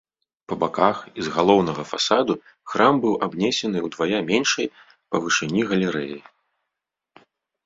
[0.51, 2.33] Па баках і з галоўнага фасаду
[2.73, 4.67] храм быў абнесены ўдвая меншай
[5.09, 6.21] па вышыні галерэяй.